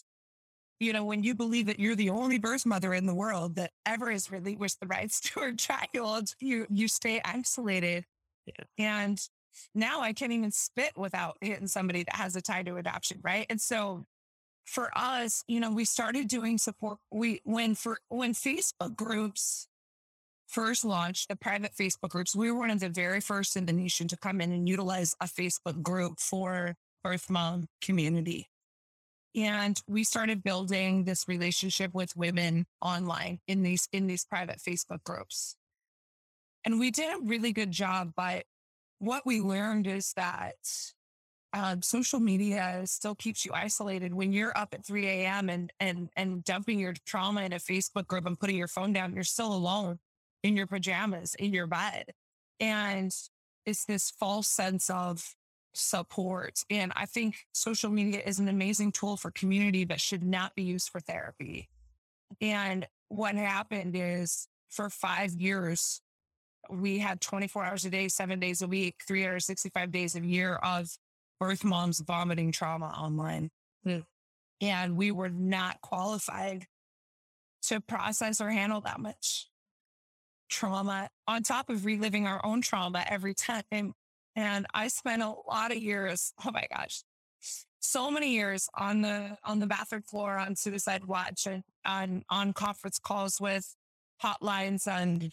[0.81, 3.73] you know, when you believe that you're the only birth mother in the world that
[3.85, 8.05] ever has relinquished the rights to her child, you you stay isolated.
[8.47, 8.65] Yeah.
[8.79, 9.21] And
[9.75, 13.47] now I can't even spit without hitting somebody that has a tie to adoption, right?
[13.51, 14.07] And so
[14.69, 16.99] for us, you know, we started doing support.
[17.11, 19.67] We when for when Facebook groups
[20.47, 23.73] first launched, the private Facebook groups, we were one of the very first in the
[23.73, 28.49] nation to come in and utilize a Facebook group for birth mom community.
[29.35, 35.05] And we started building this relationship with women online in these, in these private Facebook
[35.05, 35.55] groups.
[36.65, 38.45] And we did a really good job, but
[38.99, 40.57] what we learned is that
[41.53, 45.49] um, social media still keeps you isolated when you're up at 3 a.m.
[45.49, 49.15] and and and dumping your trauma in a Facebook group and putting your phone down.
[49.15, 49.99] You're still alone
[50.43, 52.13] in your pajamas in your bed,
[52.61, 53.15] and
[53.65, 55.35] it's this false sense of
[55.75, 56.65] support.
[56.71, 60.63] And I think social media is an amazing tool for community, but should not be
[60.63, 61.69] used for therapy.
[62.41, 66.01] And what happened is for five years,
[66.71, 70.89] we had 24 hours a day, seven days a week, 365 days a year of
[71.41, 73.51] birth moms vomiting trauma online.
[73.87, 74.05] Mm.
[74.61, 76.67] And we were not qualified
[77.63, 79.49] to process or handle that much
[80.49, 83.95] trauma on top of reliving our own trauma every time
[84.39, 87.03] and I spent a lot of years, oh my gosh,
[87.81, 92.53] so many years on the on the bathroom floor on suicide watch and on on
[92.53, 93.75] conference calls with
[94.23, 95.33] hotlines and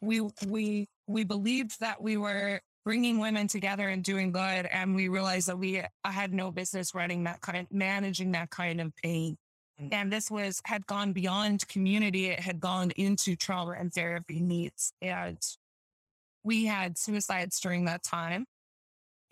[0.00, 5.08] we we we believed that we were bringing women together and doing good and we
[5.08, 9.36] realized that we I had no business running that kind managing that kind of pain
[9.78, 9.88] mm.
[9.92, 14.94] and this was had gone beyond community it had gone into trauma and therapy needs
[15.02, 15.36] and
[16.46, 18.46] we had suicides during that time.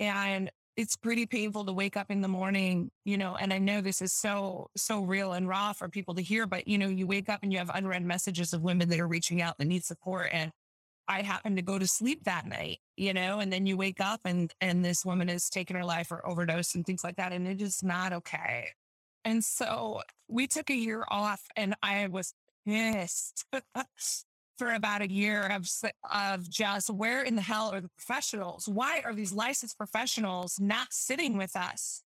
[0.00, 3.80] And it's pretty painful to wake up in the morning, you know, and I know
[3.80, 7.06] this is so, so real and raw for people to hear, but you know, you
[7.06, 9.84] wake up and you have unread messages of women that are reaching out that need
[9.84, 10.30] support.
[10.32, 10.50] And
[11.08, 14.20] I happened to go to sleep that night, you know, and then you wake up
[14.24, 17.32] and, and this woman is taking her life or overdose and things like that.
[17.32, 18.68] And it is not okay.
[19.24, 22.34] And so we took a year off and I was
[22.66, 23.44] pissed
[24.58, 25.68] for about a year of,
[26.12, 28.68] of just where in the hell are the professionals?
[28.68, 32.02] Why are these licensed professionals not sitting with us?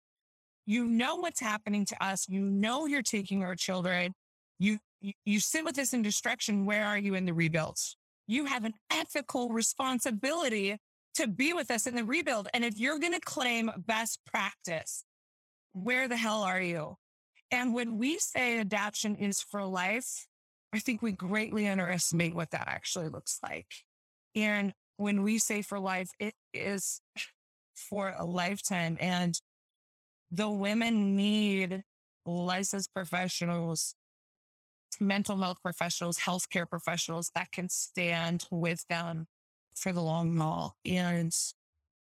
[0.66, 2.26] You know what's happening to us.
[2.28, 4.14] You know you're taking our children.
[4.58, 6.66] You, you, you sit with us in destruction.
[6.66, 7.97] Where are you in the rebuilds?
[8.28, 10.76] You have an ethical responsibility
[11.14, 12.48] to be with us in the rebuild.
[12.54, 15.02] And if you're going to claim best practice,
[15.72, 16.96] where the hell are you?
[17.50, 20.26] And when we say adoption is for life,
[20.72, 23.66] I think we greatly underestimate what that actually looks like.
[24.36, 27.00] And when we say for life, it is
[27.74, 28.98] for a lifetime.
[29.00, 29.40] And
[30.30, 31.82] the women need
[32.26, 33.94] licensed professionals,
[35.00, 39.26] mental health professionals, healthcare professionals that can stand with them
[39.74, 40.76] for the long haul.
[40.84, 41.32] And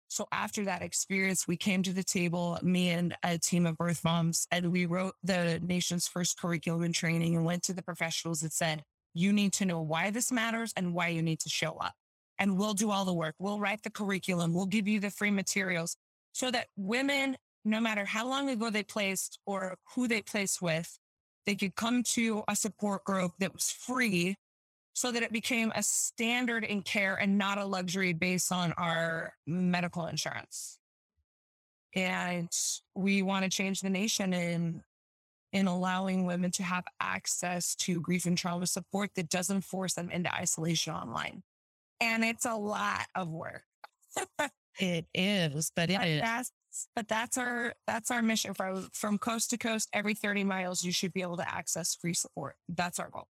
[0.08, 4.04] so after that experience, we came to the table, me and a team of birth
[4.04, 8.42] moms, and we wrote the nation's first curriculum and training and went to the professionals
[8.42, 11.74] that said, you need to know why this matters and why you need to show
[11.78, 11.94] up.
[12.38, 13.36] And we'll do all the work.
[13.40, 14.54] We'll write the curriculum.
[14.54, 15.96] We'll give you the free materials
[16.34, 21.00] so that women, no matter how long ago they placed or who they placed with,
[21.46, 24.36] they could come to a support group that was free
[24.94, 29.34] so that it became a standard in care and not a luxury based on our
[29.46, 30.80] medical insurance.
[31.94, 32.50] And
[32.96, 34.84] we want to change the nation in
[35.54, 40.10] in allowing women to have access to grief and trauma support that doesn't force them
[40.10, 41.44] into isolation online.
[42.02, 43.64] And it's a lot of work.
[44.80, 46.22] it is, but it.
[46.22, 46.52] That's,
[46.96, 49.90] but that's our that's our mission from from coast to coast.
[49.94, 52.56] Every 30 miles, you should be able to access free support.
[52.70, 53.28] That's our goal.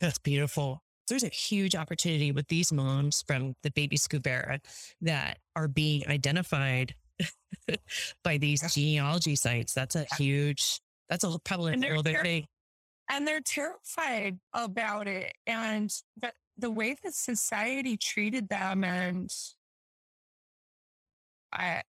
[0.00, 0.82] That's beautiful.
[1.08, 4.60] There's a huge opportunity with these moms from the baby scoop era
[5.00, 6.94] that are being identified
[8.24, 9.74] by these genealogy sites.
[9.74, 12.46] That's a huge, that's a probably a little bit big.
[13.10, 15.34] And they're terrified about it.
[15.46, 19.30] And but the way that society treated them and
[21.52, 21.82] I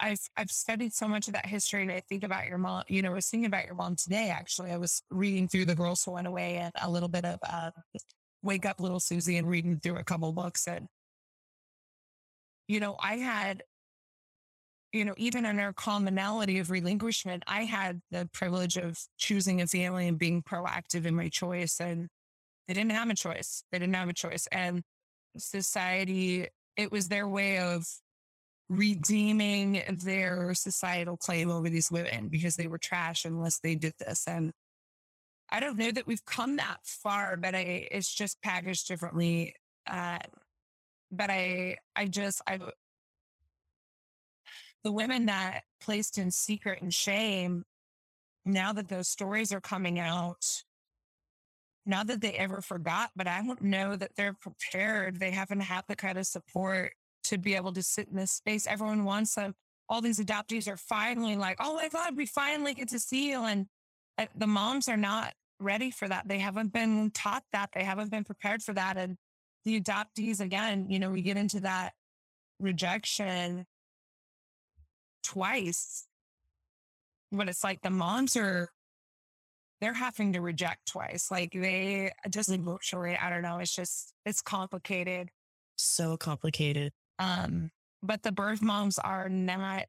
[0.00, 2.84] I've I've studied so much of that history, and I think about your mom.
[2.88, 4.30] You know, I was thinking about your mom today.
[4.30, 7.38] Actually, I was reading through the Girls Who Went Away and a little bit of
[7.48, 7.70] uh,
[8.42, 10.66] Wake Up Little Susie and reading through a couple books.
[10.66, 10.88] And
[12.66, 13.62] you know, I had,
[14.92, 19.66] you know, even in our commonality of relinquishment, I had the privilege of choosing a
[19.66, 22.08] family and being proactive in my choice, and
[22.66, 23.62] they didn't have a choice.
[23.70, 24.82] They didn't have a choice, and
[25.36, 26.48] society.
[26.76, 27.84] It was their way of
[28.68, 34.26] redeeming their societal claim over these women because they were trash unless they did this.
[34.26, 34.52] And
[35.50, 39.54] I don't know that we've come that far, but I, it's just packaged differently.
[39.86, 40.18] Uh,
[41.10, 42.58] but I, I just, I,
[44.84, 47.64] the women that placed in secret and shame,
[48.44, 50.62] now that those stories are coming out,
[51.86, 55.18] not that they ever forgot, but I don't know that they're prepared.
[55.18, 56.92] They haven't had the kind of support
[57.24, 58.66] to be able to sit in this space.
[58.66, 59.54] Everyone wants them.
[59.88, 63.44] All these adoptees are finally like, oh my God, we finally get to see you.
[63.44, 63.66] And
[64.18, 66.28] uh, the moms are not ready for that.
[66.28, 67.70] They haven't been taught that.
[67.74, 68.96] They haven't been prepared for that.
[68.96, 69.16] And
[69.64, 71.92] the adoptees, again, you know, we get into that
[72.60, 73.66] rejection
[75.22, 76.06] twice.
[77.32, 78.70] But it's like the moms are,
[79.80, 81.30] they're having to reject twice.
[81.30, 83.58] Like they just emotionally, I don't know.
[83.58, 85.30] It's just, it's complicated.
[85.76, 86.92] So complicated.
[87.18, 87.70] Um,
[88.02, 89.86] but the birth moms are not,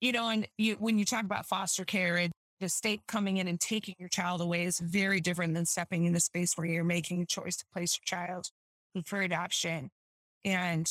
[0.00, 3.48] you know, and you, when you talk about foster care, it, the state coming in
[3.48, 6.84] and taking your child away is very different than stepping in the space where you're
[6.84, 8.50] making a choice to place your child
[9.04, 9.90] for adoption.
[10.44, 10.88] And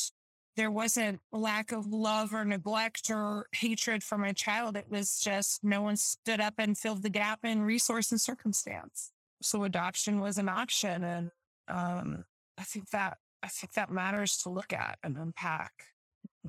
[0.56, 4.76] there wasn't lack of love or neglect or hatred for my child.
[4.76, 9.10] It was just no one stood up and filled the gap in resource and circumstance.
[9.40, 11.04] So adoption was an option.
[11.04, 11.30] And
[11.68, 12.24] um,
[12.58, 15.72] I think that I think that matters to look at and unpack.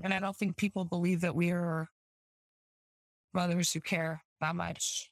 [0.04, 1.88] And I don't think people believe that we are
[3.34, 5.10] mothers who care that much.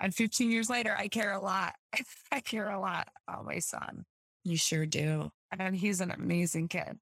[0.00, 1.74] And 15 years later, I care a lot.
[2.32, 4.04] I care a lot about my son.
[4.44, 5.30] You sure do.
[5.58, 6.98] And he's an amazing kid.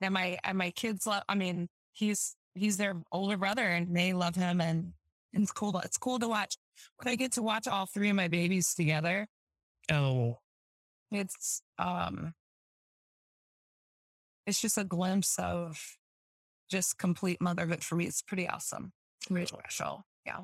[0.00, 4.12] And my and my kids love I mean, he's he's their older brother and they
[4.12, 4.92] love him and,
[5.34, 5.78] and it's cool.
[5.80, 6.56] It's cool to watch
[6.96, 9.26] when I get to watch all three of my babies together.
[9.90, 10.38] Oh.
[11.10, 12.34] It's um
[14.48, 15.78] it's just a glimpse of
[16.70, 18.06] just complete motherhood for me.
[18.06, 18.92] It's pretty awesome.
[19.28, 20.06] Really special.
[20.24, 20.40] Yeah.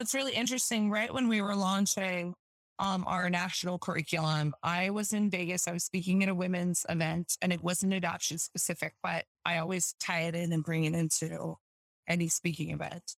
[0.00, 0.90] It's really interesting.
[0.90, 2.34] Right when we were launching
[2.78, 5.68] um, our national curriculum, I was in Vegas.
[5.68, 9.94] I was speaking at a women's event and it wasn't adoption specific, but I always
[10.00, 11.56] tie it in and bring it into
[12.08, 13.14] any speaking event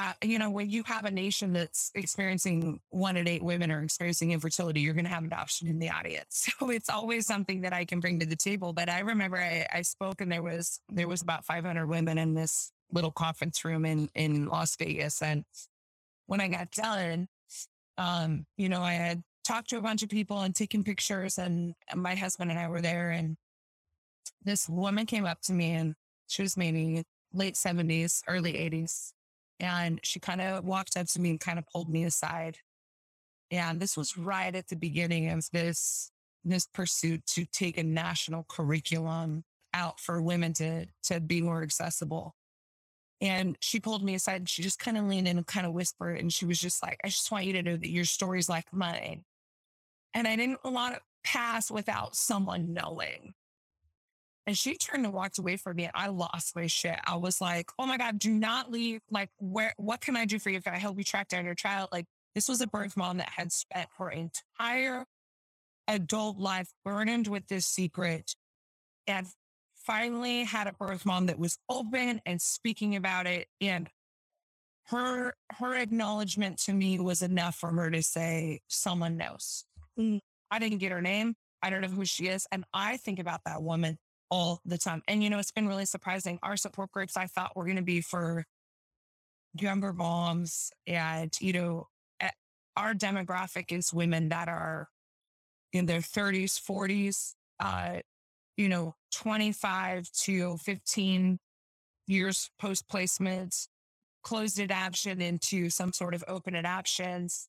[0.00, 3.82] uh, you know, when you have a nation that's experiencing one in eight women are
[3.82, 6.48] experiencing infertility, you're going to have adoption in the audience.
[6.60, 8.72] So it's always something that I can bring to the table.
[8.72, 12.34] But I remember I, I spoke and there was, there was about 500 women in
[12.34, 15.22] this little conference room in, in Las Vegas.
[15.22, 15.44] And
[16.26, 17.28] when I got done,
[17.98, 21.38] um, you know, I had talked to a bunch of people and taking pictures.
[21.38, 23.10] And my husband and I were there.
[23.10, 23.36] And
[24.44, 25.94] this woman came up to me and
[26.26, 29.12] she was maybe late 70s, early 80s.
[29.60, 32.56] And she kind of walked up to me and kind of pulled me aside.
[33.50, 36.10] And this was right at the beginning of this,
[36.44, 39.44] this pursuit to take a national curriculum
[39.74, 42.34] out for women to, to be more accessible.
[43.20, 45.74] And she pulled me aside and she just kind of leaned in and kind of
[45.74, 46.18] whispered.
[46.18, 48.72] And she was just like, I just want you to know that your story's like
[48.72, 49.24] mine.
[50.14, 53.34] And I didn't want to pass without someone knowing.
[54.50, 56.98] And she turned and walked away from me and I lost my shit.
[57.04, 59.00] I was like, oh my God, do not leave.
[59.08, 60.60] Like, where, what can I do for you?
[60.60, 61.90] Can I help you track down your child?
[61.92, 65.04] Like, this was a birth mom that had spent her entire
[65.86, 68.34] adult life burdened with this secret
[69.06, 69.28] and
[69.76, 73.46] finally had a birth mom that was open and speaking about it.
[73.60, 73.88] And
[74.88, 79.64] her, her acknowledgement to me was enough for her to say, someone knows.
[79.96, 80.18] Mm,
[80.50, 81.36] I didn't get her name.
[81.62, 82.48] I don't know who she is.
[82.50, 83.96] And I think about that woman
[84.30, 85.02] all the time.
[85.08, 86.38] And, you know, it's been really surprising.
[86.42, 88.44] Our support groups I thought were going to be for
[89.54, 91.88] younger moms and, you know,
[92.20, 92.30] eh,
[92.76, 94.88] our demographic is women that are
[95.72, 98.00] in their 30s, 40s, uh,
[98.56, 101.38] you know, 25 to 15
[102.06, 103.68] years post placement,
[104.22, 107.48] closed adoption into some sort of open adoptions,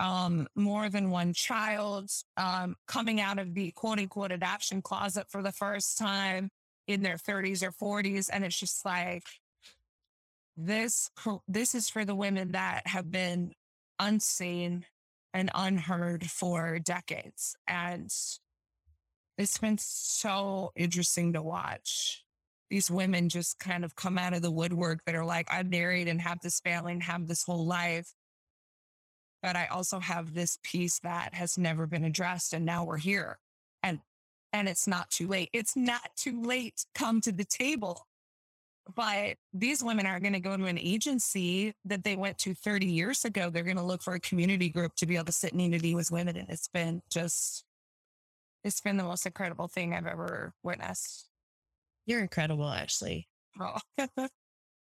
[0.00, 5.42] um, more than one child, um, coming out of the quote unquote adoption closet for
[5.42, 6.50] the first time
[6.88, 8.28] in their 30s or 40s.
[8.32, 9.24] And it's just like,
[10.56, 11.10] this,
[11.46, 13.52] this is for the women that have been
[13.98, 14.84] unseen
[15.32, 17.54] and unheard for decades.
[17.68, 18.12] And
[19.38, 22.24] it's been so interesting to watch
[22.70, 26.08] these women just kind of come out of the woodwork that are like, I'm married
[26.08, 28.14] and have this family and have this whole life.
[29.42, 32.52] But I also have this piece that has never been addressed.
[32.52, 33.38] And now we're here.
[33.82, 34.00] And
[34.52, 35.50] and it's not too late.
[35.52, 38.06] It's not too late to come to the table.
[38.94, 42.86] But these women are going to go to an agency that they went to 30
[42.86, 43.48] years ago.
[43.48, 45.94] They're going to look for a community group to be able to sit and interview
[45.94, 46.36] with women.
[46.36, 47.64] And it's been just
[48.64, 51.28] it's been the most incredible thing I've ever witnessed.
[52.06, 53.28] You're incredible, Ashley.
[53.60, 53.76] Oh.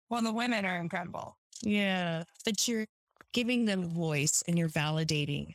[0.09, 1.37] well, the women are incredible.
[1.61, 2.23] Yeah.
[2.43, 2.87] But you're
[3.35, 5.53] giving them voice and you're validating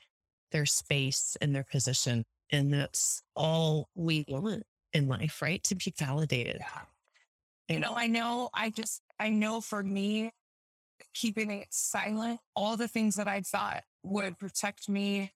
[0.53, 2.27] their space and their position.
[2.51, 5.65] And that's all we want in life, right?
[5.65, 6.59] To be validated.
[6.61, 7.75] Yeah.
[7.75, 10.31] You know, I know, I just, I know for me,
[11.15, 15.33] keeping it silent, all the things that I thought would protect me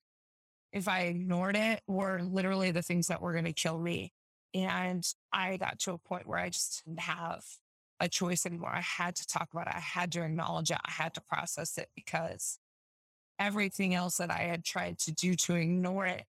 [0.71, 4.13] if I ignored it were literally the things that were going to kill me.
[4.53, 7.43] And I got to a point where I just didn't have
[8.01, 8.73] a choice anymore.
[8.75, 9.75] I had to talk about it.
[9.75, 10.79] I had to acknowledge it.
[10.85, 12.59] I had to process it because
[13.39, 16.25] everything else that I had tried to do to ignore it,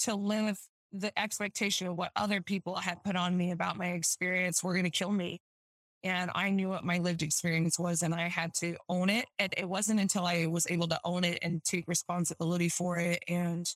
[0.00, 0.58] to live
[0.92, 4.84] the expectation of what other people had put on me about my experience were going
[4.84, 5.40] to kill me.
[6.04, 9.26] And I knew what my lived experience was and I had to own it.
[9.38, 13.22] And it wasn't until I was able to own it and take responsibility for it
[13.28, 13.66] and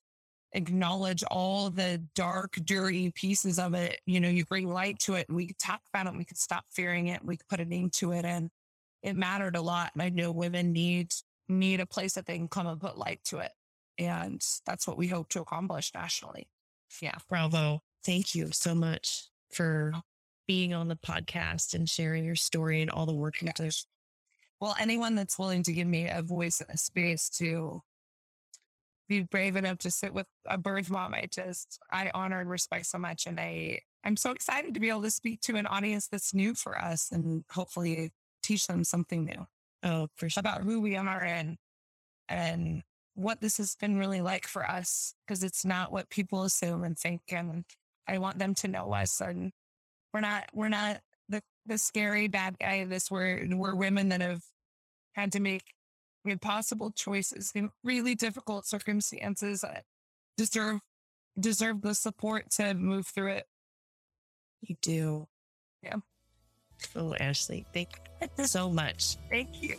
[0.57, 4.01] acknowledge all the dark, dirty pieces of it.
[4.07, 6.17] You know, you bring light to it and we could talk about it.
[6.17, 7.25] we could stop fearing it.
[7.25, 8.25] We could put a name to it.
[8.25, 8.51] And
[9.03, 9.91] it mattered a lot.
[9.93, 11.13] And I know women need,
[11.49, 13.53] need a place that they can come and put light to it.
[13.99, 16.49] And that's what we hope to accomplish nationally.
[17.01, 17.17] Yeah.
[17.29, 17.83] Bravo.
[18.05, 19.93] Thank you so much for
[20.47, 23.69] being on the podcast and sharing your story and all the work you do.
[24.61, 27.83] Well, anyone that's willing to give me a voice and a space to
[29.09, 32.87] be brave enough to sit with a birth mom, I just I honor and respect
[32.87, 36.09] so much, and I I'm so excited to be able to speak to an audience
[36.09, 39.47] that's new for us and hopefully teach them something new.
[39.83, 40.41] Oh, for sure.
[40.41, 41.57] About who we are and
[42.29, 42.83] and
[43.15, 46.99] what this has been really like for us because it's not what people assume and
[46.99, 47.65] think, and
[48.07, 49.53] I want them to know us and
[50.13, 53.11] we're not, we're not the, the scary bad guy of this.
[53.11, 54.43] We're, we're women that have
[55.15, 55.65] had to make
[56.29, 59.85] impossible choices in really difficult circumstances that
[60.37, 60.81] deserve,
[61.39, 63.47] deserve the support to move through it.
[64.63, 65.29] You do.
[65.83, 65.97] Yeah.
[66.95, 67.89] Oh, Ashley, thank
[68.39, 69.17] you so much.
[69.31, 69.77] Thank you.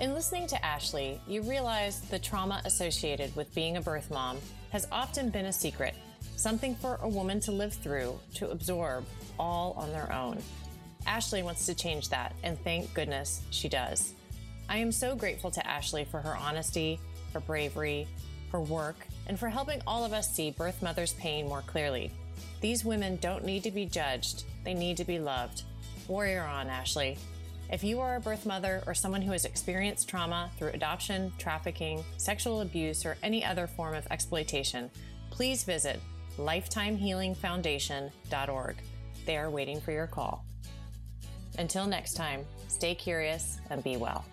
[0.00, 4.38] In listening to Ashley, you realize the trauma associated with being a birth mom
[4.70, 5.94] has often been a secret,
[6.36, 9.04] something for a woman to live through, to absorb
[9.38, 10.42] all on their own.
[11.06, 14.14] Ashley wants to change that, and thank goodness she does.
[14.68, 17.00] I am so grateful to Ashley for her honesty,
[17.32, 18.06] her bravery,
[18.52, 22.10] her work, and for helping all of us see birth mothers' pain more clearly.
[22.60, 25.62] These women don't need to be judged, they need to be loved.
[26.08, 27.16] Warrior on, Ashley.
[27.72, 32.02] If you are a birth mother or someone who has experienced trauma through adoption, trafficking,
[32.16, 34.90] sexual abuse, or any other form of exploitation,
[35.30, 36.00] please visit
[36.36, 38.76] lifetimehealingfoundation.org.
[39.26, 40.44] They are waiting for your call.
[41.58, 44.24] Until next time, stay curious and be well.